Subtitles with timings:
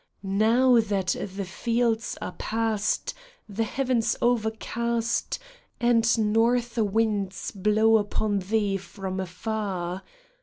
[0.23, 3.13] Now that the fields are past,
[3.47, 5.37] The heavens overcast.
[5.79, 10.01] And north winds blow upon thee from afar